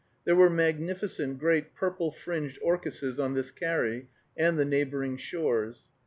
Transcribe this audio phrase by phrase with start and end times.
[0.25, 5.85] There were magnificent great purple fringed orchises on this carry and the neighboring shores.